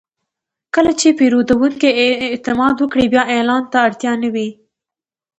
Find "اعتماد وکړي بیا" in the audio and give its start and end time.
2.29-3.23